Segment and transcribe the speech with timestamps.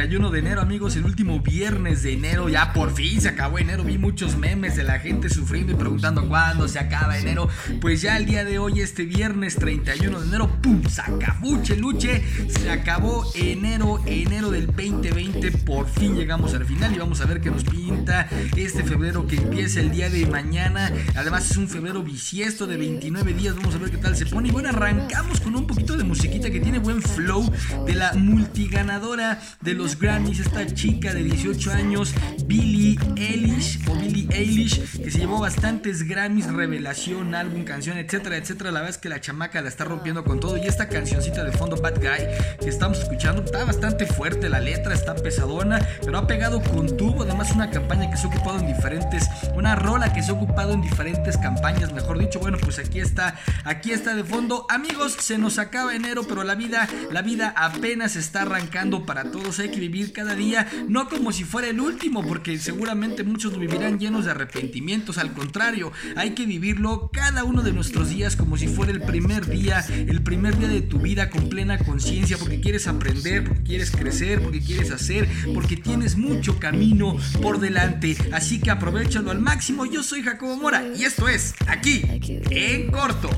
[0.00, 3.58] viernes 31 de enero, amigos, el último viernes de enero, ya por fin se acabó
[3.58, 7.48] enero, vi muchos memes de la gente sufriendo y preguntando cuándo se acaba enero,
[7.82, 10.82] pues ya el día de hoy, este viernes 31 de enero, ¡pum!
[10.88, 17.20] Sacabuche, luche, se acabó enero, enero del 2020, por fin llegamos al final y vamos
[17.20, 21.58] a ver qué nos pinta este febrero que empieza el día de mañana, además es
[21.58, 24.70] un febrero bisiesto de 29 días, vamos a ver qué tal se pone y bueno,
[24.70, 27.52] arrancamos con un poquito de musiquita que tiene buen flow
[27.84, 34.26] de la multiganadora de los Grammys, esta chica de 18 años, Billie Eilish o Billie
[34.30, 38.70] Eilish, que se llevó bastantes Grammys, revelación, álbum, canción, etcétera, etcétera.
[38.70, 40.56] La verdad es que la chamaca la está rompiendo con todo.
[40.56, 44.94] Y esta cancioncita de fondo, Bad Guy, que estamos escuchando, está bastante fuerte la letra,
[44.94, 47.22] está pesadona, pero ha pegado con tubo.
[47.22, 50.74] Además, una campaña que se ha ocupado en diferentes, una rola que se ha ocupado
[50.74, 52.38] en diferentes campañas, mejor dicho.
[52.40, 54.66] Bueno, pues aquí está, aquí está de fondo.
[54.68, 59.58] Amigos, se nos acaba enero, pero la vida, la vida apenas está arrancando para todos.
[59.70, 64.24] Que vivir cada día, no como si fuera el último, porque seguramente muchos vivirán llenos
[64.24, 65.18] de arrepentimientos.
[65.18, 69.46] Al contrario, hay que vivirlo cada uno de nuestros días como si fuera el primer
[69.46, 73.90] día, el primer día de tu vida con plena conciencia, porque quieres aprender, porque quieres
[73.90, 78.16] crecer, porque quieres hacer, porque tienes mucho camino por delante.
[78.32, 79.86] Así que aprovechalo al máximo.
[79.86, 82.02] Yo soy Jacobo Mora y esto es aquí
[82.50, 83.30] en corto.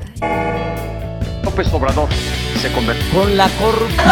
[1.43, 2.09] López Obrador
[2.61, 4.05] se convirtió con la corrupción.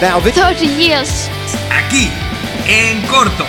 [0.00, 1.28] Now this 30 years.
[1.70, 2.10] Aquí
[2.66, 3.44] en corto.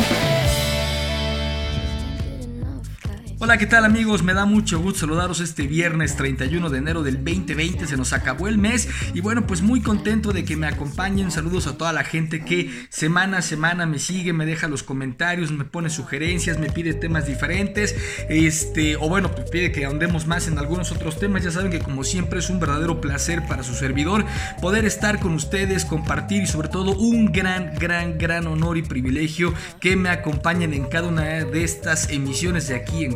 [3.45, 4.23] Hola, ¿qué tal amigos?
[4.23, 7.85] Me da mucho gusto saludaros este viernes 31 de enero del 2020.
[7.85, 11.29] Se nos acabó el mes y bueno, pues muy contento de que me acompañen.
[11.29, 15.51] Saludos a toda la gente que semana a semana me sigue, me deja los comentarios,
[15.51, 17.95] me pone sugerencias, me pide temas diferentes.
[18.29, 21.43] Este, o bueno, pues pide que ahondemos más en algunos otros temas.
[21.43, 24.25] Ya saben que como siempre es un verdadero placer para su servidor
[24.59, 29.53] poder estar con ustedes, compartir y sobre todo un gran, gran, gran honor y privilegio
[29.79, 33.13] que me acompañen en cada una de estas emisiones de aquí en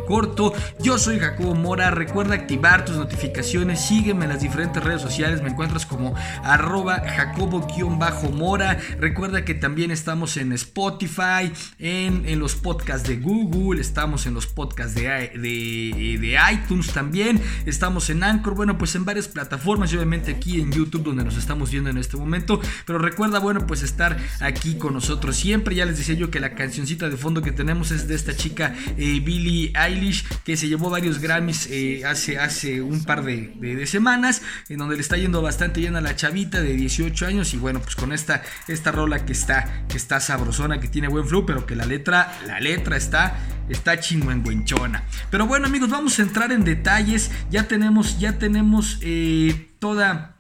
[0.82, 1.92] Yo soy Jacobo Mora.
[1.92, 3.80] Recuerda activar tus notificaciones.
[3.86, 5.42] Sígueme en las diferentes redes sociales.
[5.42, 6.14] Me encuentras como
[6.44, 8.78] arroba jacobo-mora.
[9.00, 14.46] Recuerda que también estamos en Spotify, en, en, los podcasts de Google, estamos en los
[14.46, 17.42] podcasts de, de, de iTunes también.
[17.66, 21.38] Estamos en Anchor, bueno, pues en varias plataformas y obviamente aquí en YouTube donde nos
[21.38, 22.60] estamos viendo en este momento.
[22.86, 25.76] Pero recuerda, bueno, pues estar aquí con nosotros siempre.
[25.76, 28.76] Ya les decía yo que la cancioncita de fondo que tenemos es de esta chica
[28.98, 30.09] eh, Billie Eilish
[30.44, 34.78] que se llevó varios Grammys eh, hace, hace un par de, de, de, semanas, en
[34.78, 37.54] donde le está yendo bastante bien a la chavita de 18 años.
[37.54, 41.28] Y bueno, pues con esta, esta rola que está, que está sabrosona, que tiene buen
[41.28, 43.38] flow, pero que la letra, la letra está
[43.70, 45.04] está chingüengüenchona.
[45.30, 47.32] Pero bueno, amigos, vamos a entrar en detalles.
[47.50, 50.36] Ya tenemos, ya tenemos eh, toda,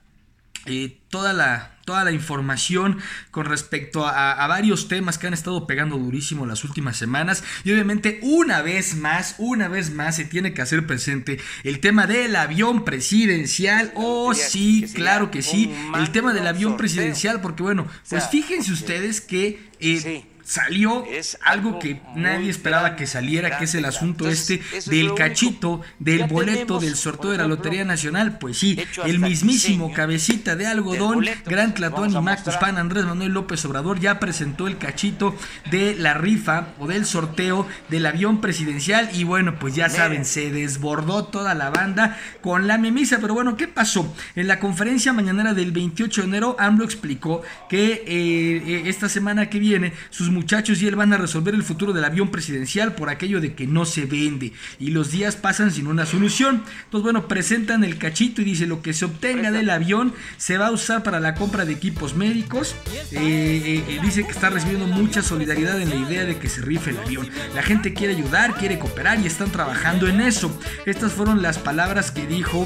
[0.66, 3.00] eh, toda la toda la información
[3.32, 7.44] con respecto a, a, varios temas que han estado pegando durísimo las últimas semanas.
[7.64, 12.06] Y obviamente una vez más, una vez más se tiene que hacer presente el tema
[12.06, 13.92] del avión presidencial.
[13.96, 15.74] Oh sí, claro que sí.
[15.96, 19.60] El tema del avión presidencial porque bueno, pues fíjense ustedes que...
[19.80, 21.06] Eh, salió
[21.46, 26.80] algo que nadie esperaba que saliera, que es el asunto este del cachito, del boleto
[26.80, 28.40] del sorteo de la Lotería Nacional.
[28.40, 33.64] Pues sí, el mismísimo cabecita de algodón, Gran Tlatón y Macus Pan, Andrés Manuel López
[33.66, 35.36] Obrador, ya presentó el cachito
[35.70, 39.08] de la rifa o del sorteo del avión presidencial.
[39.14, 43.20] Y bueno, pues ya saben, se desbordó toda la banda con la memisa.
[43.22, 44.16] Pero bueno, ¿qué pasó?
[44.36, 49.60] En la conferencia mañanera del 28 de enero, AMLO explicó que eh, esta semana que
[49.60, 53.42] viene sus muchachos y él van a resolver el futuro del avión presidencial por aquello
[53.42, 56.64] de que no se vende y los días pasan sin una solución.
[56.86, 60.68] Entonces, bueno, presentan el cachito y dice lo que se obtenga del avión se va
[60.68, 62.74] a usar para la compra de equipos médicos.
[63.12, 66.92] Eh, eh, dice que está recibiendo mucha solidaridad en la idea de que se rife
[66.92, 67.28] el avión.
[67.54, 70.58] La gente quiere ayudar, quiere cooperar y están trabajando en eso.
[70.86, 72.66] Estas fueron las palabras que dijo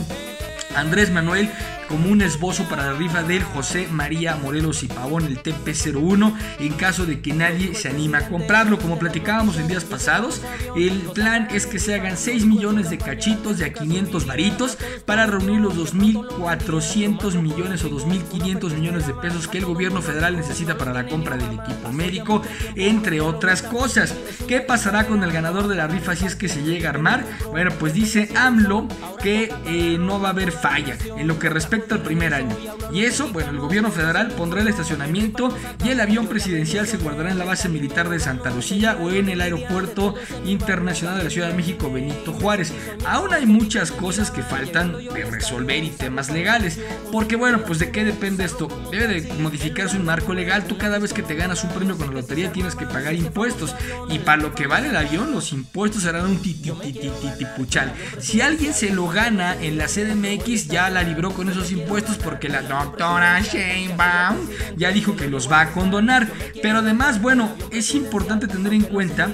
[0.75, 1.49] Andrés Manuel
[1.87, 6.73] como un esbozo para la rifa del José María Morelos y Pavón, el TP01, en
[6.73, 8.79] caso de que nadie se anima a comprarlo.
[8.79, 10.41] Como platicábamos en días pasados,
[10.75, 15.25] el plan es que se hagan 6 millones de cachitos de a 500 varitos para
[15.25, 20.93] reunir los 2.400 millones o 2.500 millones de pesos que el gobierno federal necesita para
[20.93, 22.41] la compra del equipo médico,
[22.75, 24.15] entre otras cosas.
[24.47, 27.23] ¿Qué pasará con el ganador de la rifa si es que se llega a armar?
[27.51, 28.87] Bueno, pues dice AMLO
[29.21, 32.55] que eh, no va a haber falla en lo que respecta al primer año.
[32.93, 37.31] Y eso, bueno, el gobierno federal pondrá el estacionamiento y el avión presidencial se guardará
[37.31, 40.15] en la base militar de Santa Lucía o en el aeropuerto
[40.45, 42.71] internacional de la Ciudad de México Benito Juárez.
[43.05, 46.79] Aún hay muchas cosas que faltan de resolver y temas legales,
[47.11, 48.69] porque bueno, pues de qué depende esto?
[48.89, 50.63] Debe de modificarse un marco legal.
[50.63, 53.75] Tú cada vez que te ganas un premio con la lotería tienes que pagar impuestos
[54.09, 57.91] y para lo que vale el avión los impuestos serán un tititipuchal.
[58.19, 62.47] Si alguien se lo gana en la CDMX ya la libró con esos impuestos porque
[62.47, 64.37] la doctora Sheinbaum
[64.77, 66.27] ya dijo que los va a condonar.
[66.61, 69.31] Pero además, bueno, es importante tener en cuenta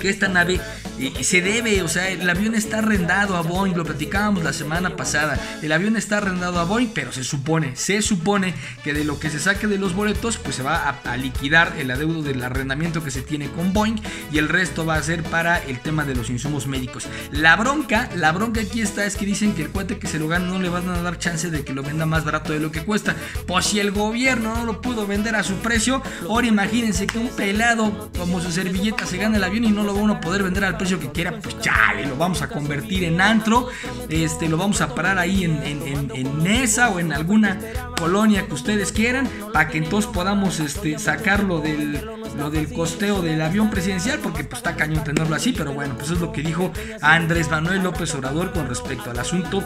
[0.00, 0.60] que esta nave
[0.98, 4.96] y se debe, o sea, el avión está arrendado a Boeing, lo platicábamos la semana
[4.96, 5.38] pasada.
[5.62, 9.30] El avión está arrendado a Boeing, pero se supone, se supone que de lo que
[9.30, 13.10] se saque de los boletos, pues se va a, liquidar el adeudo del arrendamiento que
[13.10, 13.96] se tiene con Boeing
[14.32, 17.06] y el resto va a ser para el tema de los insumos médicos.
[17.32, 20.28] La bronca, la bronca aquí está es que dicen que el cuate que se lo
[20.28, 22.70] gana no le van a dar chance de que lo venda más barato de lo
[22.70, 23.16] que cuesta.
[23.46, 27.28] Pues si el gobierno no lo pudo vender a su precio, ahora imagínense que un
[27.28, 30.64] pelado como su servilleta se gana el avión y no lo van a poder vender
[30.64, 33.68] al precio que quiera, pues chale, lo vamos a convertir en antro,
[34.08, 37.58] este, lo vamos a parar ahí en, en, en, esa o en alguna
[37.98, 42.00] colonia que ustedes quieran, para que entonces podamos este, sacarlo del,
[42.36, 46.10] lo del costeo del avión presidencial, porque pues está cañón tenerlo así, pero bueno, pues
[46.10, 49.62] es lo que dijo Andrés Manuel López Obrador con respecto al asunto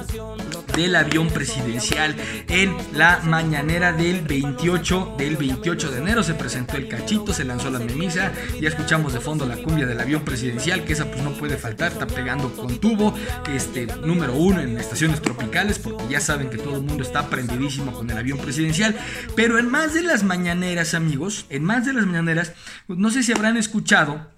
[0.77, 2.17] del avión presidencial
[2.49, 6.23] en la mañanera del 28 del 28 de enero.
[6.23, 10.01] Se presentó el cachito, se lanzó la memisa, ya escuchamos de fondo la cumbia del
[10.01, 13.15] avión presidencial, que esa pues no puede faltar, está pegando con tubo,
[13.51, 17.93] este número uno en estaciones tropicales, porque ya saben que todo el mundo está prendidísimo
[17.93, 18.97] con el avión presidencial,
[19.37, 22.52] pero en más de las mañaneras, amigos, en más de las mañaneras,
[22.89, 24.32] no sé si habrán escuchado,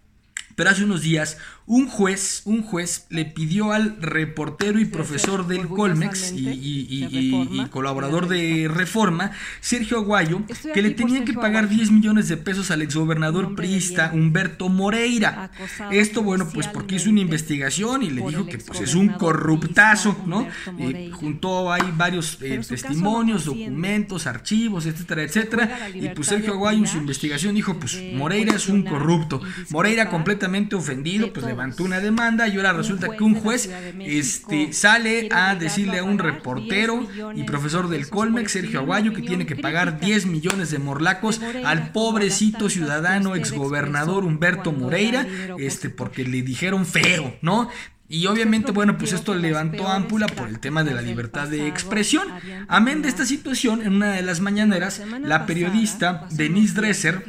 [0.57, 5.67] pero hace unos días un juez, un juez le pidió al reportero y profesor del
[5.67, 10.43] Colmex y, colaborador de Reforma, Sergio Aguayo,
[10.75, 15.51] que le tenían que pagar 10 millones de pesos al exgobernador priista Humberto Moreira.
[15.91, 20.23] Esto, bueno, pues porque hizo una investigación y le dijo que pues es un corruptazo,
[20.27, 20.47] ¿no?
[20.79, 25.89] Eh, juntó ahí varios eh, testimonios, documentos, archivos, etcétera, etcétera.
[25.95, 29.41] Y pues Sergio Aguayo en su investigación dijo, pues Moreira es un corrupto.
[29.71, 30.11] Moreira
[30.45, 33.71] completamente ofendido, pues le levantó una demanda y ahora resulta que un juez
[34.01, 39.47] este, sale a decirle a un reportero y profesor del Colmex, Sergio Aguayo, que tiene
[39.47, 45.27] que pagar 10 millones de morlacos al pobrecito ciudadano exgobernador Humberto Moreira,
[45.59, 47.71] este, porque le dijeron feo, ¿no?
[48.07, 52.29] Y obviamente, bueno, pues esto levantó ámpula por el tema de la libertad de expresión.
[52.69, 57.25] Amén de esta situación, en una de las mañaneras, la periodista Denise Dresser,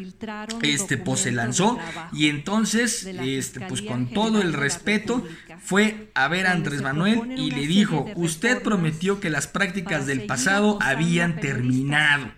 [0.62, 1.80] este, pues se lanzó
[2.12, 5.26] y entonces, este, pues con todo el respeto,
[5.60, 10.26] fue a ver a Andrés Manuel y le dijo, usted prometió que las prácticas del
[10.26, 12.32] pasado habían terminado.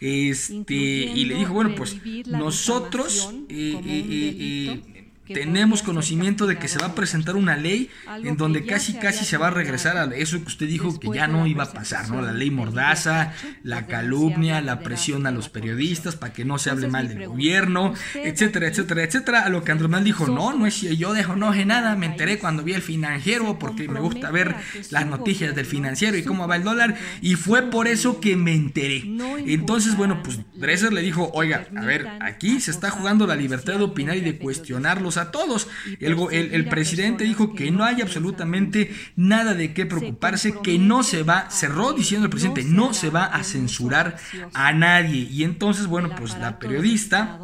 [0.00, 4.93] Este, y le dijo, bueno, pues nosotros eh, eh, eh,
[5.26, 7.90] tenemos conocimiento de que se va a presentar una ley
[8.22, 11.26] en donde casi casi se va a regresar a eso que usted dijo que ya
[11.26, 12.20] no iba a pasar, ¿no?
[12.20, 13.32] La ley mordaza,
[13.62, 17.94] la calumnia, la presión a los periodistas para que no se hable mal del gobierno,
[18.14, 19.40] etcétera, etcétera, etcétera.
[19.42, 22.06] A lo que Andrés Manuel dijo, no, no es yo dejo no sé nada, me
[22.06, 24.54] enteré cuando vi el financiero porque me gusta ver
[24.90, 28.54] las noticias del financiero y cómo va el dólar y fue por eso que me
[28.54, 29.04] enteré.
[29.46, 33.74] Entonces, bueno, pues Dresser le dijo, oiga, a ver, aquí se está jugando la libertad
[33.74, 35.68] de opinar y de cuestionar los a todos.
[36.00, 41.22] El, el, presidente dijo que no hay absolutamente nada de qué preocuparse, que no se
[41.22, 44.16] va, cerró diciendo el presidente, no se va a censurar
[44.52, 45.28] a nadie.
[45.30, 47.40] Y entonces, bueno, pues la periodista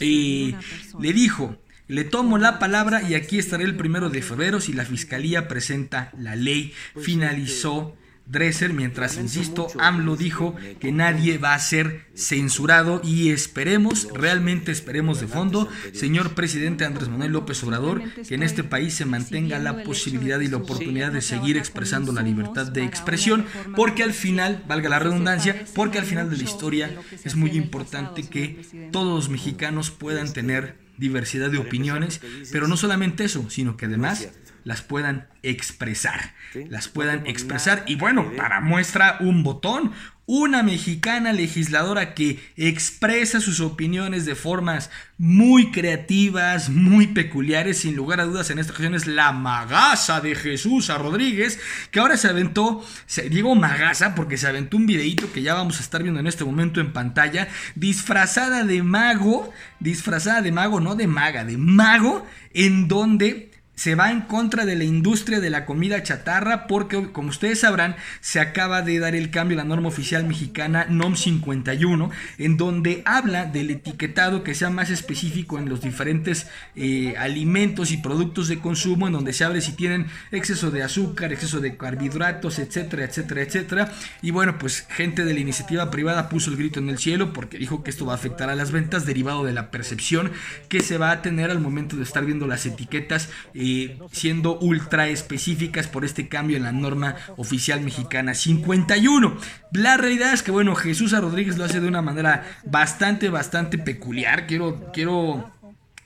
[0.00, 0.54] eh,
[0.98, 1.56] le dijo,
[1.90, 6.12] le tomo la palabra y aquí estaré el primero de febrero si la fiscalía presenta
[6.16, 6.72] la ley.
[6.96, 7.96] Finalizó
[8.30, 15.20] Dresser, mientras, insisto, AMLO dijo que nadie va a ser censurado y esperemos, realmente esperemos
[15.20, 19.82] de fondo, señor presidente Andrés Manuel López Obrador, que en este país se mantenga la
[19.82, 24.88] posibilidad y la oportunidad de seguir expresando la libertad de expresión, porque al final, valga
[24.88, 26.90] la redundancia, porque al final de la historia
[27.24, 32.20] es muy importante que todos los mexicanos puedan tener diversidad de opiniones,
[32.52, 34.28] pero no solamente eso, sino que además
[34.62, 36.34] las puedan expresar.
[36.68, 37.82] Las puedan expresar.
[37.86, 39.92] Y bueno, para muestra un botón.
[40.26, 48.20] Una mexicana legisladora que expresa sus opiniones de formas muy creativas, muy peculiares, sin lugar
[48.20, 50.98] a dudas en esta ocasión es la magaza de Jesús a.
[50.98, 51.58] Rodríguez,
[51.90, 52.84] que ahora se aventó,
[53.30, 56.44] digo magaza porque se aventó un videito que ya vamos a estar viendo en este
[56.44, 62.24] momento en pantalla, disfrazada de mago, disfrazada de mago, no de maga, de mago,
[62.54, 63.49] en donde
[63.80, 67.96] se va en contra de la industria de la comida chatarra porque, como ustedes sabrán,
[68.20, 73.00] se acaba de dar el cambio a la norma oficial mexicana NOM 51, en donde
[73.06, 76.46] habla del etiquetado que sea más específico en los diferentes
[76.76, 81.32] eh, alimentos y productos de consumo, en donde se abre si tienen exceso de azúcar,
[81.32, 83.92] exceso de carbohidratos, etcétera, etcétera, etcétera.
[84.20, 87.56] Y bueno, pues gente de la iniciativa privada puso el grito en el cielo porque
[87.56, 90.32] dijo que esto va a afectar a las ventas derivado de la percepción
[90.68, 93.30] que se va a tener al momento de estar viendo las etiquetas.
[93.54, 93.69] Eh,
[94.12, 99.36] siendo ultra específicas por este cambio en la norma oficial mexicana 51.
[99.72, 104.46] La realidad es que, bueno, Jesús Rodríguez lo hace de una manera bastante, bastante peculiar.
[104.46, 105.50] Quiero, quiero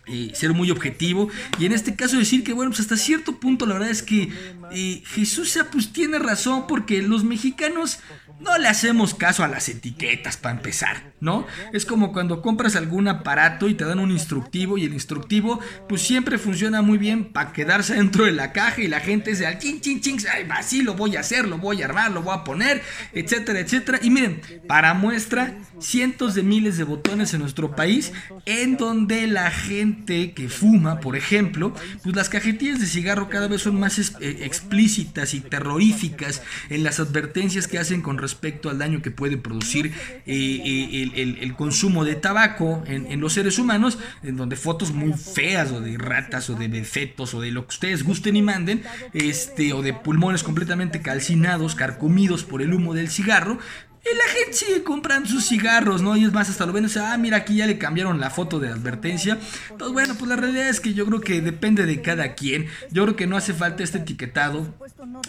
[0.06, 3.64] eh, ser muy objetivo y en este caso decir que bueno pues hasta cierto punto
[3.64, 4.28] la verdad es que
[4.70, 8.00] eh, Jesús pues tiene razón porque los mexicanos
[8.40, 11.46] no le hacemos caso a las etiquetas para empezar, ¿no?
[11.72, 16.02] Es como cuando compras algún aparato y te dan un instructivo y el instructivo pues
[16.02, 19.58] siempre funciona muy bien para quedarse dentro de la caja y la gente dice al
[19.58, 22.34] chin chin chin, ay, así lo voy a hacer, lo voy a armar, lo voy
[22.34, 24.00] a poner, etcétera, etcétera.
[24.02, 28.12] Y miren, para muestra, cientos de miles de botones en nuestro país
[28.46, 33.62] en donde la gente que fuma, por ejemplo, pues las cajetillas de cigarro cada vez
[33.62, 39.02] son más eh, explícitas y terroríficas en las advertencias que hacen con respecto al daño
[39.02, 39.92] que puede producir eh,
[40.26, 45.80] eh, el, consumo de tabaco en, los seres humanos, en donde fotos muy feas o
[45.80, 49.82] de ratas o de fetos o de lo que ustedes gusten y manden, este, o
[49.82, 53.58] de pulmones completamente calcinados, carcomidos por el humo del cigarro,
[54.04, 56.14] y la gente sigue comprando sus cigarros, ¿no?
[56.14, 58.28] Y es más, hasta lo ven y dicen, ah, mira, aquí ya le cambiaron la
[58.28, 59.38] foto de advertencia.
[59.70, 62.66] Entonces, bueno, pues la realidad es que yo creo que depende de cada quien.
[62.90, 64.74] Yo creo que no hace falta este etiquetado.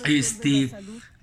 [0.04, 0.72] Este,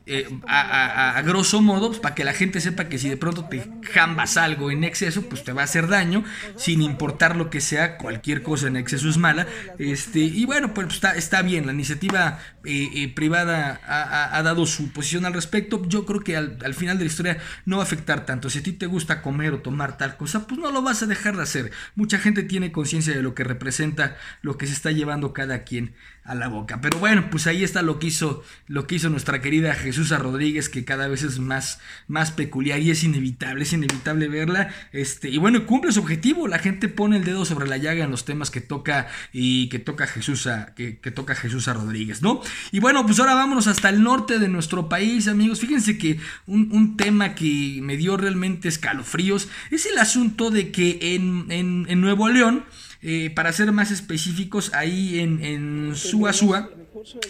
[0.04, 3.44] eh, a, a, grosso modo, pues, para que la gente sepa que si de pronto
[3.44, 6.24] te jambas algo en exceso, pues te va a hacer daño,
[6.56, 9.46] sin importar lo que sea, cualquier cosa en exceso es mala.
[9.78, 14.92] Este, y bueno, pues está, está bien, la iniciativa eh, eh, privada ha, dado su
[14.92, 15.82] posición al respecto.
[15.86, 18.50] Yo creo que al, al, final de la historia no va a afectar tanto.
[18.50, 21.06] Si a ti te gusta comer o tomar tal cosa, pues no lo vas a
[21.06, 21.70] dejar de hacer.
[21.94, 25.94] Mucha gente tiene conciencia de lo que representa lo que se está llevando cada quien
[26.24, 26.80] a la boca.
[26.80, 30.68] Pero bueno, pues ahí está lo que hizo, lo que hizo nuestra querida Jesús Rodríguez,
[30.68, 34.72] que cada vez es más, más peculiar y es inevitable, es inevitable verla.
[34.92, 36.48] Este, y bueno, cumple su objetivo.
[36.48, 39.78] La gente pone el dedo sobre la llaga en los temas que toca y que
[39.78, 42.40] toca Jesús a, que, toca Jesús Rodríguez, ¿no?
[42.70, 45.60] Y bueno, pues ahora vámonos hasta el norte de nuestro país, amigos.
[45.60, 51.46] Fíjense que un, tema que me dio realmente escalofríos es el asunto de que en,
[51.50, 52.64] en Nuevo León,
[53.04, 56.70] eh, para ser más específicos, ahí en, en Suazúa,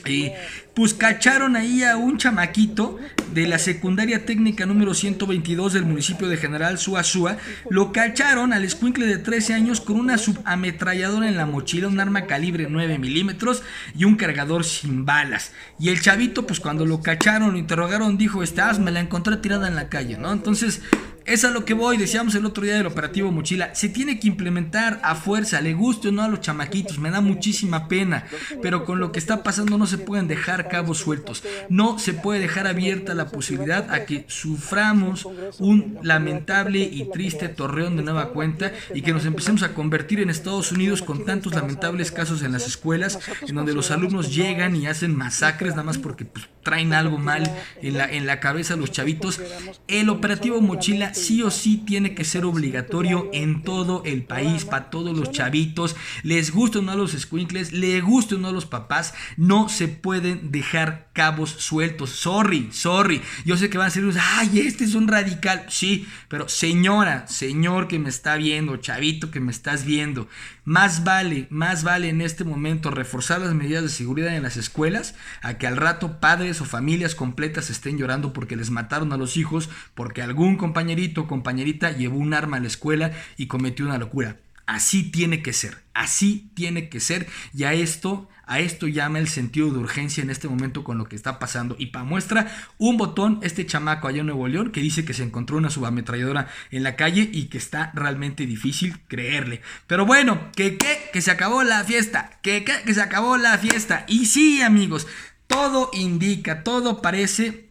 [0.04, 0.34] eh,
[0.74, 2.98] pues cacharon ahí a un chamaquito
[3.32, 7.36] de la secundaria técnica número 122 del municipio de General Suazúa.
[7.68, 12.26] Lo cacharon al escuincle de 13 años con una subametralladora en la mochila, un arma
[12.26, 13.62] calibre 9 milímetros
[13.96, 15.52] y un cargador sin balas.
[15.78, 19.74] Y el chavito, pues cuando lo cacharon, interrogaron, dijo, estás, me la encontré tirada en
[19.74, 20.32] la calle, ¿no?
[20.32, 20.82] Entonces,
[21.24, 24.28] es a lo que voy, decíamos el otro día del operativo Mochila, se tiene que
[24.28, 28.26] implementar a fuerza, le guste o no a los chamaquitos, me da muchísima pena,
[28.60, 32.40] pero con lo que está pasando no se pueden dejar cabos sueltos, no se puede
[32.40, 35.26] dejar abierta la posibilidad a que suframos
[35.58, 40.30] un lamentable y triste torreón de nueva cuenta y que nos empecemos a convertir en
[40.30, 44.86] Estados Unidos con tantos lamentables casos en las escuelas, en donde los alumnos llegan y
[44.86, 47.50] hacen masacres nada más porque pues, traen algo mal
[47.80, 49.40] en la, en la cabeza los chavitos.
[49.88, 54.90] El operativo Mochila sí o sí tiene que ser obligatorio en todo el país, para
[54.90, 55.96] todos los chavitos.
[56.22, 59.68] Les gusta o no a los squinkles, les gusta o no a los papás, no
[59.68, 62.10] se pueden dejar cabos sueltos.
[62.10, 63.22] Sorry, sorry.
[63.44, 65.66] Yo sé que van a ser, ay, este es un radical.
[65.68, 70.28] Sí, pero señora, señor que me está viendo, chavito que me estás viendo,
[70.64, 75.14] más vale, más vale en este momento reforzar las medidas de seguridad en las escuelas
[75.42, 79.36] a que al rato padres o familias completas estén llorando porque les mataron a los
[79.36, 83.98] hijos, porque algún compañerito o compañerita llevó un arma a la escuela y cometió una
[83.98, 84.36] locura.
[84.72, 87.26] Así tiene que ser, así tiene que ser.
[87.52, 91.04] Y a esto, a esto llama el sentido de urgencia en este momento con lo
[91.04, 91.76] que está pasando.
[91.78, 95.24] Y para muestra, un botón, este chamaco allá en Nuevo León, que dice que se
[95.24, 99.60] encontró una subametralladora en la calle y que está realmente difícil creerle.
[99.86, 103.58] Pero bueno, que que, que se acabó la fiesta, que que, que se acabó la
[103.58, 104.06] fiesta.
[104.08, 105.06] Y sí, amigos,
[105.48, 107.68] todo indica, todo parece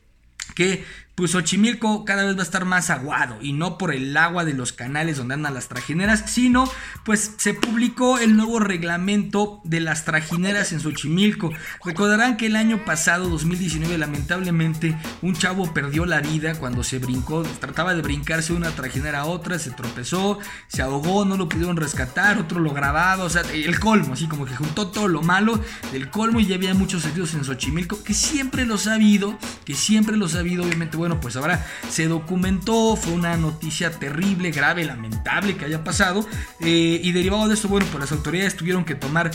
[0.53, 4.45] que pues Xochimilco cada vez va a estar más aguado y no por el agua
[4.45, 6.69] de los canales donde andan las trajineras, sino
[7.03, 11.51] pues se publicó el nuevo reglamento de las trajineras en Xochimilco.
[11.83, 17.43] Recordarán que el año pasado, 2019, lamentablemente un chavo perdió la vida cuando se brincó,
[17.59, 22.37] trataba de brincarse una trajinera a otra, se tropezó, se ahogó, no lo pudieron rescatar,
[22.37, 25.59] otro lo grababa, o sea, el colmo, así como que juntó todo lo malo
[25.91, 29.75] del colmo y ya había muchos heridos en Xochimilco, que siempre los ha habido, que
[29.75, 34.85] siempre los ha habido, obviamente, bueno, pues ahora se documentó, fue una noticia terrible, grave,
[34.85, 36.27] lamentable que haya pasado.
[36.59, 39.31] Eh, y derivado de esto, bueno, pues las autoridades tuvieron que tomar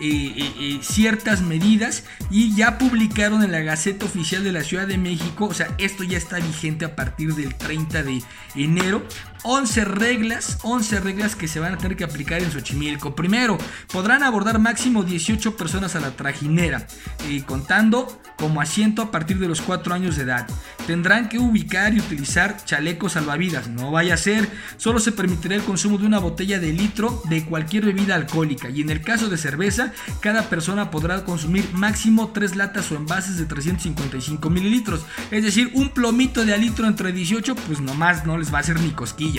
[0.00, 4.96] eh, eh, ciertas medidas y ya publicaron en la Gaceta Oficial de la Ciudad de
[4.96, 8.22] México, o sea, esto ya está vigente a partir del 30 de
[8.54, 9.04] enero,
[9.42, 13.14] 11 reglas, 11 reglas que se van a tener que aplicar en Xochimilco.
[13.14, 13.56] Primero,
[13.90, 16.86] podrán abordar máximo 18 personas a la trajinera,
[17.26, 20.46] eh, contando como asiento a partir de los 4 años de edad.
[20.86, 25.62] Tendrán que ubicar y utilizar chalecos salvavidas, no vaya a ser, solo se permitirá el
[25.62, 28.68] consumo de una botella de litro de cualquier bebida alcohólica.
[28.68, 33.38] Y en el caso de cerveza, cada persona podrá consumir máximo 3 latas o envases
[33.38, 38.52] de 355 mililitros, es decir, un plomito de litro entre 18, pues nomás no les
[38.52, 39.29] va a hacer ni cosquillas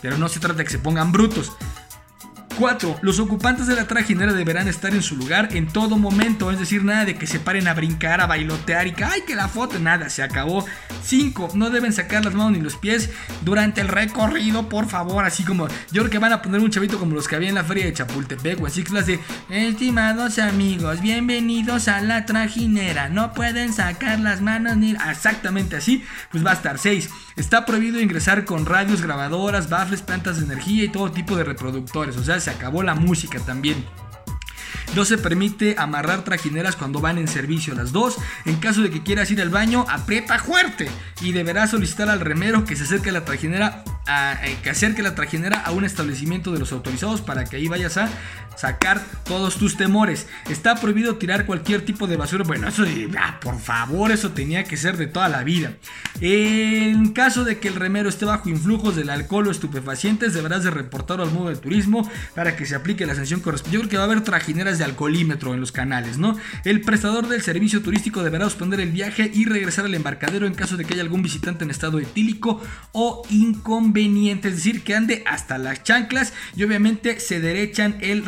[0.00, 1.52] pero no se trata de que se pongan brutos.
[2.58, 2.98] 4.
[3.02, 6.84] Los ocupantes de la trajinera deberán estar en su lugar en todo momento, es decir,
[6.84, 9.78] nada de que se paren a brincar, a bailotear y que, ay, que la foto,
[9.78, 10.64] nada, se acabó.
[11.02, 11.50] 5.
[11.54, 13.10] No deben sacar las manos ni los pies
[13.42, 16.98] durante el recorrido, por favor, así como yo creo que van a poner un chavito
[16.98, 21.00] como los que había en la feria de Chapultepec o así clase de, estimados amigos,
[21.00, 24.94] bienvenidos a la trajinera, no pueden sacar las manos ni...
[25.10, 27.10] Exactamente así, pues va a estar 6.
[27.36, 32.16] Está prohibido ingresar con radios, grabadoras, baffles, plantas de energía y todo tipo de reproductores,
[32.16, 33.84] o sea, se acabó la música también.
[34.94, 38.16] No se permite amarrar trajineras cuando van en servicio las dos.
[38.44, 40.88] En caso de que quieras ir al baño, aprieta fuerte
[41.20, 45.14] y deberás solicitar al remero que se acerque a la trajinera eh, que acerque la
[45.14, 48.10] trajinera a un establecimiento de los autorizados para que ahí vayas a
[48.54, 50.26] sacar todos tus temores.
[50.50, 52.44] Está prohibido tirar cualquier tipo de basura.
[52.44, 52.84] Bueno, eso,
[53.18, 55.72] ah, por favor, eso tenía que ser de toda la vida.
[56.20, 60.70] En caso de que el remero esté bajo influjos del alcohol o estupefacientes, deberás de
[60.70, 63.74] reportarlo al modo de turismo para que se aplique la sanción correspondiente.
[63.74, 66.36] Yo creo que va a haber trajineras de alcoholímetro en los canales, ¿no?
[66.64, 70.76] El prestador del servicio turístico deberá suspender el viaje y regresar al embarcadero en caso
[70.76, 72.60] de que haya algún visitante en estado etílico
[72.92, 78.24] o inconveniente es decir, que ande hasta las chanclas y obviamente se derechan el,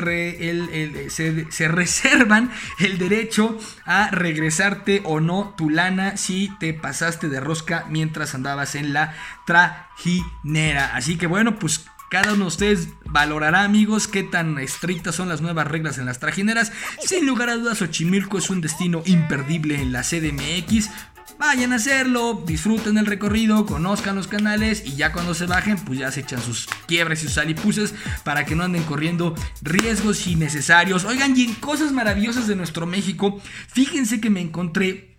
[1.11, 7.87] se, reservan el derecho a regresarte o no tu lana si te pasaste de rosca
[7.91, 10.95] mientras andabas en la trajinera.
[10.95, 15.41] Así que bueno, pues cada uno de ustedes valorará, amigos, qué tan estrictas son las
[15.41, 16.73] nuevas reglas en las trajineras.
[17.05, 20.91] Sin lugar a dudas, Xochimilco es un destino imperdible en la CDMX.
[21.39, 25.99] Vayan a hacerlo, disfruten el recorrido, conozcan los canales y ya cuando se bajen, pues
[25.99, 27.95] ya se echan sus quiebres y sus alipuses
[28.25, 31.05] para que no anden corriendo riesgos innecesarios.
[31.05, 35.16] Oigan, y en cosas maravillosas de nuestro México, fíjense que me encontré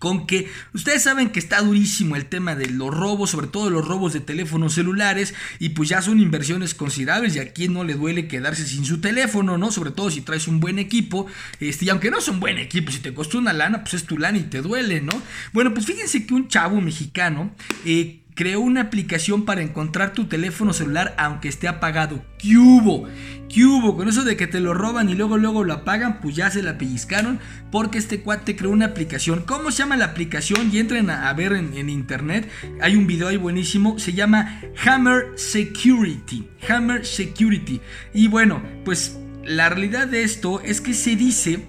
[0.00, 3.86] con que ustedes saben que está durísimo el tema de los robos, sobre todo los
[3.86, 7.94] robos de teléfonos celulares, y pues ya son inversiones considerables y a quien no le
[7.94, 9.70] duele quedarse sin su teléfono, ¿no?
[9.70, 11.26] Sobre todo si traes un buen equipo,
[11.60, 14.04] este, y aunque no es un buen equipo, si te costó una lana, pues es
[14.04, 15.12] tu lana y te duele, ¿no?
[15.52, 20.72] Bueno, pues fíjense que un chavo mexicano eh, creó una aplicación para encontrar tu teléfono
[20.72, 22.24] celular aunque esté apagado.
[22.38, 23.06] ¿Qué hubo?
[23.50, 23.98] ¿Qué hubo?
[23.98, 26.62] Con eso de que te lo roban y luego luego lo apagan, pues ya se
[26.62, 27.38] la pellizcaron
[27.70, 29.42] porque este cuate creó una aplicación.
[29.46, 30.70] ¿Cómo se llama la aplicación?
[30.72, 32.48] Y entren a, ver en, en, internet.
[32.80, 33.98] Hay un video ahí buenísimo.
[33.98, 36.48] Se llama Hammer Security.
[36.66, 37.82] Hammer Security.
[38.14, 41.66] Y bueno, pues la realidad de esto es que se dice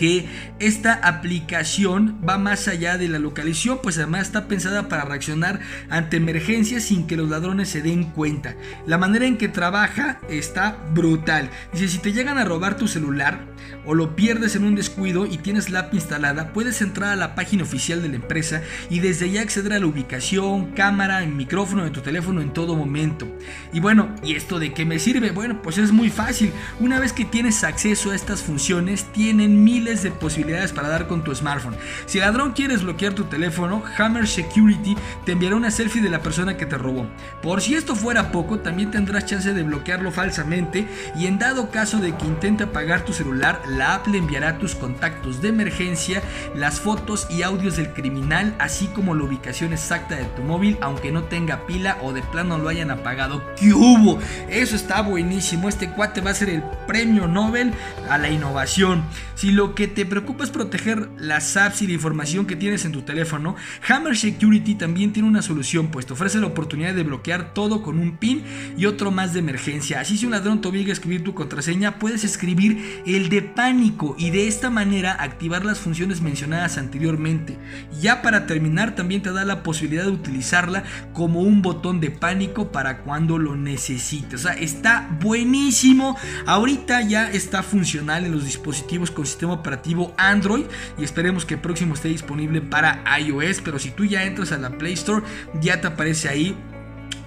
[0.00, 0.24] que
[0.60, 5.60] esta aplicación va más allá de la localización, pues además está pensada para reaccionar
[5.90, 8.56] ante emergencias sin que los ladrones se den cuenta.
[8.86, 11.50] La manera en que trabaja está brutal.
[11.74, 13.44] Dice, si te llegan a robar tu celular
[13.84, 17.34] o lo pierdes en un descuido y tienes la app instalada, puedes entrar a la
[17.34, 21.90] página oficial de la empresa y desde allá acceder a la ubicación, cámara, micrófono de
[21.90, 23.28] tu teléfono en todo momento.
[23.70, 25.30] Y bueno, ¿y esto de qué me sirve?
[25.30, 26.52] Bueno, pues es muy fácil.
[26.78, 31.24] Una vez que tienes acceso a estas funciones, tienen miles de posibilidades para dar con
[31.24, 31.76] tu smartphone.
[32.06, 36.22] Si el ladrón quiere desbloquear tu teléfono, Hammer Security te enviará una selfie de la
[36.22, 37.06] persona que te robó.
[37.42, 41.98] Por si esto fuera poco, también tendrás chance de bloquearlo falsamente y en dado caso
[41.98, 46.22] de que intente apagar tu celular, la app le enviará tus contactos de emergencia,
[46.54, 51.10] las fotos y audios del criminal, así como la ubicación exacta de tu móvil, aunque
[51.10, 53.42] no tenga pila o de plano lo hayan apagado.
[53.56, 54.18] ¿Qué hubo?
[54.48, 55.68] Eso está buenísimo.
[55.68, 57.72] Este cuate va a ser el premio Nobel
[58.08, 59.04] a la innovación.
[59.34, 62.92] Si lo que te preocupa es proteger las apps y la información que tienes en
[62.92, 63.56] tu teléfono,
[63.88, 67.98] Hammer Security también tiene una solución, pues te ofrece la oportunidad de bloquear todo con
[67.98, 68.42] un PIN
[68.76, 70.00] y otro más de emergencia.
[70.00, 74.14] Así si un ladrón te obliga a escribir tu contraseña, puedes escribir el de pánico
[74.18, 77.58] y de esta manera activar las funciones mencionadas anteriormente.
[78.00, 82.72] Ya para terminar, también te da la posibilidad de utilizarla como un botón de pánico
[82.72, 84.40] para cuando lo necesites.
[84.40, 86.16] O sea, está buenísimo.
[86.46, 90.64] Ahorita ya está funcional en los dispositivos con sistema operativo Android
[90.98, 93.60] y esperemos que próximo esté disponible para iOS.
[93.62, 95.24] Pero si tú ya entras a la Play Store,
[95.60, 96.56] ya te aparece ahí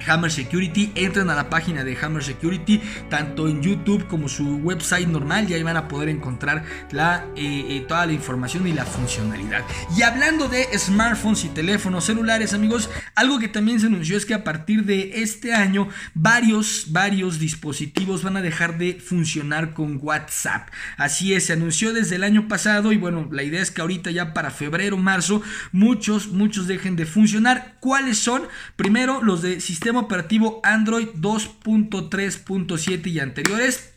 [0.08, 0.92] Hammer Security.
[0.96, 5.54] Entren a la página de Hammer Security, tanto en YouTube como su website normal, y
[5.54, 9.64] ahí van a poder encontrar la, eh, eh, toda la información y la funcionalidad.
[9.98, 14.34] Y hablando de smartphones y teléfonos celulares, amigos, algo que también se anunció es que
[14.34, 20.70] a partir de este año, varios, varios dispositivos van a dejar de funcionar con WhatsApp.
[20.98, 24.12] Así es, se anunció desde el año pasado y bueno, la idea es que ahorita
[24.12, 27.76] ya para febrero, marzo, muchos, muchos dejen de funcionar.
[27.80, 28.44] ¿Cuáles son?
[28.76, 33.94] Primero, los de sistema operativo Android 2.3.7 y anteriores.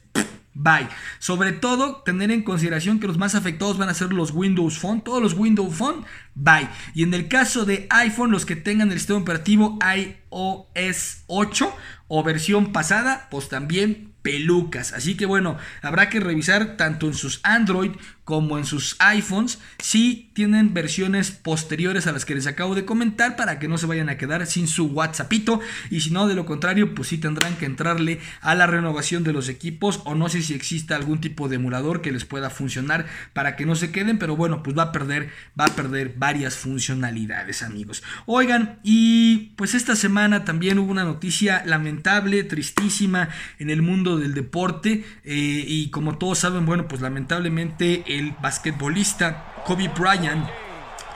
[0.58, 0.88] Bye.
[1.18, 5.02] Sobre todo, tener en consideración que los más afectados van a ser los Windows Phone.
[5.02, 6.68] Todos los Windows Phone, bye.
[6.94, 11.76] Y en el caso de iPhone, los que tengan el sistema operativo iOS 8
[12.08, 14.94] o versión pasada, pues también pelucas.
[14.94, 17.92] Así que bueno, habrá que revisar tanto en sus Android
[18.26, 23.36] como en sus iPhones si tienen versiones posteriores a las que les acabo de comentar
[23.36, 25.60] para que no se vayan a quedar sin su WhatsAppito.
[25.90, 29.32] Y si no de lo contrario pues sí tendrán que entrarle a la renovación de
[29.32, 33.06] los equipos o no sé si existe algún tipo de emulador que les pueda funcionar
[33.32, 36.56] para que no se queden pero bueno pues va a perder va a perder varias
[36.56, 38.02] funcionalidades amigos.
[38.26, 43.28] Oigan y pues esta semana también hubo una noticia lamentable tristísima
[43.60, 49.44] en el mundo del deporte eh, y como todos saben bueno pues lamentablemente el basquetbolista
[49.64, 50.48] Kobe Bryant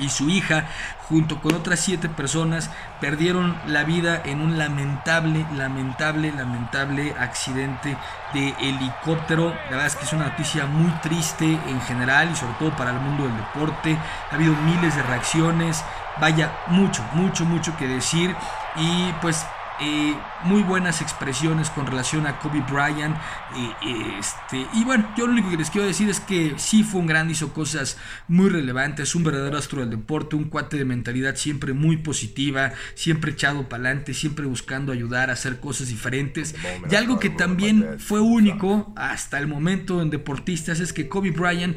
[0.00, 0.66] y su hija,
[1.08, 7.96] junto con otras siete personas, perdieron la vida en un lamentable, lamentable, lamentable accidente
[8.32, 9.50] de helicóptero.
[9.64, 12.90] La verdad es que es una noticia muy triste en general y sobre todo para
[12.90, 13.98] el mundo del deporte.
[14.30, 15.84] Ha habido miles de reacciones,
[16.20, 18.34] vaya, mucho, mucho, mucho que decir.
[18.76, 19.44] Y pues
[19.80, 20.14] eh,
[20.44, 23.16] muy buenas expresiones con relación a Kobe Bryant.
[23.56, 27.00] Eh, este, y bueno, yo lo único que les quiero decir es que sí fue
[27.00, 27.96] un gran, hizo cosas
[28.28, 33.32] muy relevantes, un verdadero astro del deporte, un cuate de mentalidad siempre muy positiva, siempre
[33.32, 36.54] echado para adelante, siempre buscando ayudar a hacer cosas diferentes.
[36.90, 41.76] Y algo que también fue único hasta el momento en deportistas es que Kobe Bryant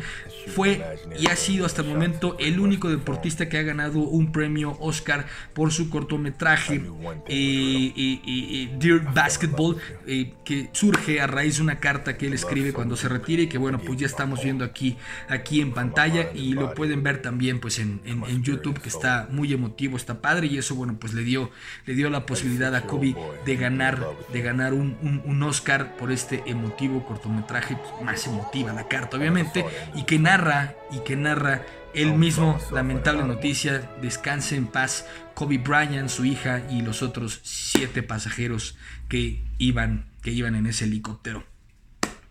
[0.56, 0.84] fue
[1.18, 5.26] y ha sido hasta el momento el único deportista que ha ganado un premio Oscar
[5.54, 6.84] por su cortometraje.
[7.28, 9.78] Eh, y, Dear Basketball,
[10.08, 13.48] eh, que surge a raíz de una carta que él escribe cuando se retira y
[13.48, 14.98] que bueno, pues ya estamos viendo aquí,
[15.30, 18.02] aquí en pantalla y lo pueden ver también pues en,
[18.44, 21.52] YouTube que está muy emotivo, está padre y eso bueno pues le dio,
[21.86, 26.42] le dio la posibilidad a Kobe de ganar, de ganar un, un, Oscar por este
[26.46, 32.14] emotivo cortometraje, pues, más emotiva la carta obviamente y que narra y que narra él
[32.14, 38.78] mismo, lamentable noticia, descanse en paz Kobe Bryant, su hija y los otros siete pasajeros
[39.10, 41.46] que iban, que iban en ese helicóptero.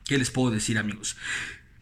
[0.04, 1.16] ¿Qué les puedo decir amigos?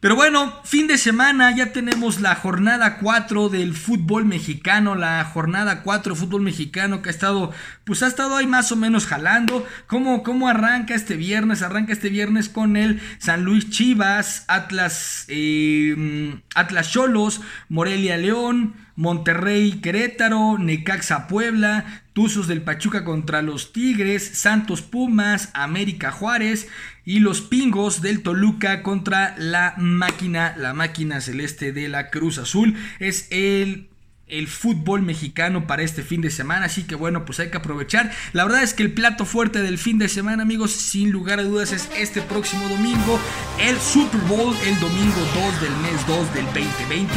[0.00, 5.82] Pero bueno, fin de semana, ya tenemos la jornada 4 del fútbol mexicano, la jornada
[5.82, 7.52] 4 del fútbol mexicano que ha estado,
[7.84, 9.66] pues ha estado ahí más o menos jalando.
[9.86, 11.60] ¿Cómo, cómo arranca este viernes?
[11.60, 19.80] Arranca este viernes con el San Luis Chivas, Atlas, eh, Atlas Cholos, Morelia León, Monterrey
[19.80, 26.68] Querétaro, Necaxa Puebla, Tuzos del Pachuca contra los Tigres, Santos Pumas, América Juárez
[27.06, 32.76] y los Pingos del Toluca contra la máquina, la máquina celeste de la Cruz Azul.
[32.98, 33.89] Es el
[34.30, 36.66] el fútbol mexicano para este fin de semana.
[36.66, 38.10] Así que bueno, pues hay que aprovechar.
[38.32, 41.42] La verdad es que el plato fuerte del fin de semana, amigos, sin lugar a
[41.42, 43.18] dudas, es este próximo domingo,
[43.60, 47.14] el Super Bowl, el domingo 2 del mes 2 del 2020,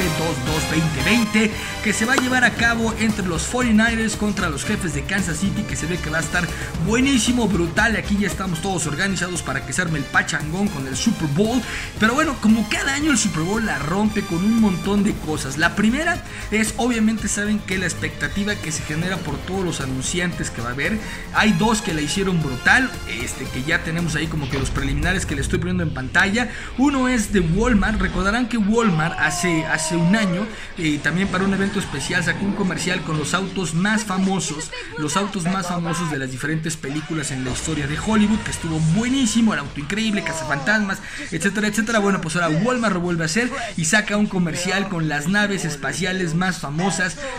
[1.06, 1.52] 2-2-2020,
[1.84, 5.38] que se va a llevar a cabo entre los 49ers contra los jefes de Kansas
[5.38, 6.48] City, que se ve que va a estar
[6.86, 7.96] buenísimo, brutal.
[7.96, 11.62] Aquí ya estamos todos organizados para que se arme el pachangón con el Super Bowl.
[12.00, 15.58] Pero bueno, como cada año el Super Bowl la rompe con un montón de cosas.
[15.58, 20.50] La primera es obviamente saben que la expectativa que se genera por todos los anunciantes
[20.50, 20.98] que va a haber,
[21.34, 22.90] hay dos que la hicieron brutal,
[23.22, 26.50] este que ya tenemos ahí como que los preliminares que le estoy poniendo en pantalla.
[26.78, 31.54] Uno es de Walmart, recordarán que Walmart hace, hace un año, eh, también para un
[31.54, 36.20] evento especial, sacó un comercial con los autos más famosos, los autos más famosos de
[36.20, 41.00] las diferentes películas en la historia de Hollywood, que estuvo buenísimo, el auto increíble, cazafantasmas,
[41.32, 42.00] etcétera, etcétera.
[42.00, 45.66] Bueno, pues ahora Walmart lo vuelve a hacer y saca un comercial con las naves
[45.66, 46.93] espaciales más famosas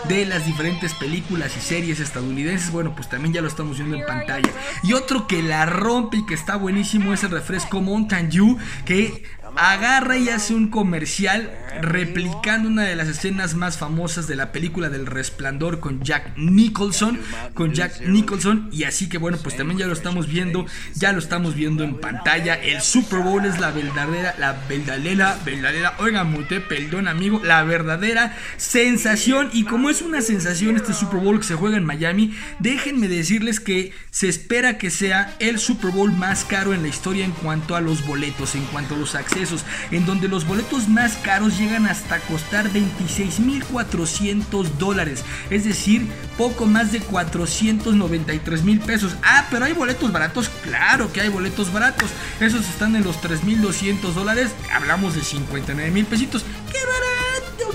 [0.09, 2.73] de las diferentes películas y series estadounidenses.
[2.73, 4.51] Bueno, pues también ya lo estamos viendo en pantalla.
[4.83, 9.23] Y otro que la rompe y que está buenísimo es el refresco Mountain Dew, que
[9.57, 14.89] agarra y hace un comercial replicando una de las escenas más famosas de la película
[14.89, 17.19] del resplandor con Jack Nicholson,
[17.53, 21.19] con Jack Nicholson y así que bueno, pues también ya lo estamos viendo, ya lo
[21.19, 22.55] estamos viendo en pantalla.
[22.55, 28.37] El Super Bowl es la verdadera, la verdadera, verdadera, oiga, mute, perdón amigo, la verdadera
[28.57, 33.09] sensación y como es una sensación este Super Bowl que se juega en Miami, déjenme
[33.09, 37.33] decirles que se espera que sea el Super Bowl más caro en la historia en
[37.33, 39.44] cuanto a los boletos, en cuanto a los accesos,
[39.91, 46.93] en donde los boletos más caros llegan hasta costar 26.400 dólares, es decir, poco más
[46.93, 49.17] de 493 mil pesos.
[49.23, 54.13] Ah, pero hay boletos baratos, claro que hay boletos baratos, esos están en los 3.200
[54.13, 57.14] dólares, hablamos de 59 mil pesitos, ¡qué barato,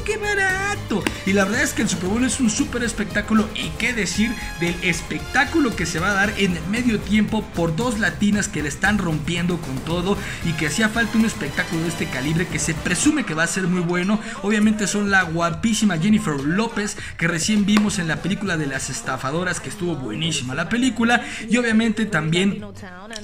[0.09, 1.03] qué barato!
[1.27, 4.31] Y la verdad es que el Super Bowl es un súper espectáculo y qué decir
[4.59, 8.63] del espectáculo que se va a dar en el medio tiempo por dos latinas que
[8.63, 12.57] le están rompiendo con todo y que hacía falta un espectáculo de este calibre que
[12.57, 14.19] se presume que va a ser muy bueno.
[14.41, 19.59] Obviamente son la guapísima Jennifer López que recién vimos en la película de las estafadoras
[19.59, 22.65] que estuvo buenísima la película y obviamente también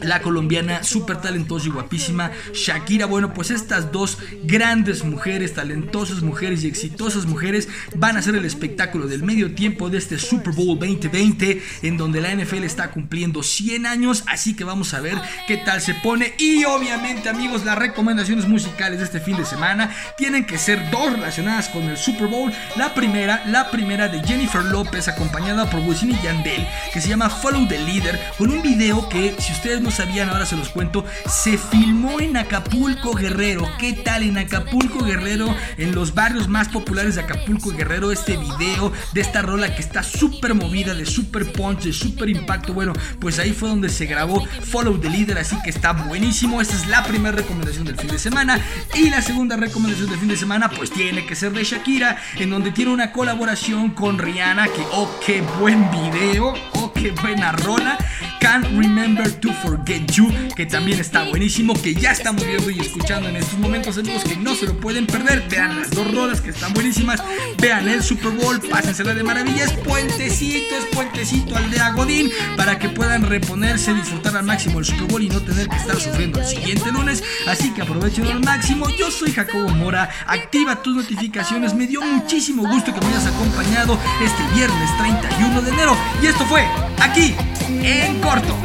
[0.01, 3.07] la colombiana súper talentosa y guapísima Shakira.
[3.07, 8.43] Bueno, pues estas dos grandes mujeres, talentosas mujeres y exitosas mujeres van a ser el
[8.43, 13.43] espectáculo del medio tiempo de este Super Bowl 2020 en donde la NFL está cumpliendo
[13.43, 17.77] 100 años, así que vamos a ver qué tal se pone y obviamente amigos las
[17.77, 22.27] recomendaciones musicales de este fin de semana tienen que ser dos relacionadas con el Super
[22.27, 22.51] Bowl.
[22.75, 27.29] La primera, la primera de Jennifer López acompañada por Wisin y Yandel que se llama
[27.29, 31.05] Follow the Leader con un video que si ustedes no sabían ahora se los cuento
[31.29, 33.69] se filmó en Acapulco Guerrero.
[33.79, 35.55] ¿Qué tal en Acapulco Guerrero?
[35.77, 40.03] En los barrios más populares de Acapulco Guerrero este video de esta rola que está
[40.03, 42.73] súper movida, de súper punch, de súper impacto.
[42.73, 46.61] Bueno, pues ahí fue donde se grabó Follow the Leader, así que está buenísimo.
[46.61, 48.59] Esta es la primera recomendación del fin de semana.
[48.93, 52.49] Y la segunda recomendación del fin de semana, pues tiene que ser de Shakira, en
[52.49, 54.65] donde tiene una colaboración con Rihanna.
[54.65, 57.97] Que, oh, qué buen video, oh, qué buena rola.
[58.45, 63.27] Can't Remember to Forget You, que también está buenísimo, que ya estamos viendo y escuchando
[63.27, 65.43] en estos momentos, amigos, que no se lo pueden perder.
[65.49, 67.23] Vean las dos rolas que están buenísimas.
[67.59, 69.73] Vean el Super Bowl, pásensela de maravillas.
[69.73, 75.07] Puentecito, es puentecito al de Godín para que puedan reponerse, disfrutar al máximo el Super
[75.07, 77.23] Bowl y no tener que estar sufriendo el siguiente lunes.
[77.47, 78.87] Así que aprovechen al máximo.
[78.91, 80.07] Yo soy Jacobo Mora.
[80.27, 81.73] Activa tus notificaciones.
[81.73, 85.97] Me dio muchísimo gusto que me hayas acompañado este viernes 31 de enero.
[86.21, 86.63] Y esto fue
[87.01, 87.33] aquí
[87.69, 88.55] en corto.